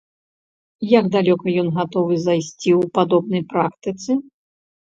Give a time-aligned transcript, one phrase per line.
[0.99, 4.11] Як далёка ён гатовы зайсці ў падобнай практыцы?